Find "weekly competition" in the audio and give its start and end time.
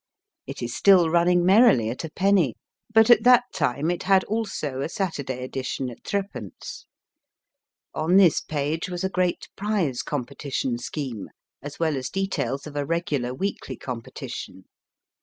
13.35-14.65